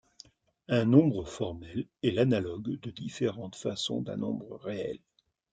[0.67, 4.97] Un nombre formel est l'analogue de différentes façons d'un nombre réel.